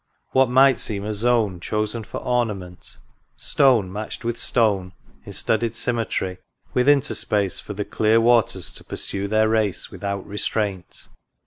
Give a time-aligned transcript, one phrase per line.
[0.31, 2.97] what might seem a zone Chosen for ornament;
[3.37, 4.93] stone match'd with stone
[5.25, 6.39] In studied symmetry,
[6.73, 11.07] with interspace For the clear waters to pursue their race Without restraint.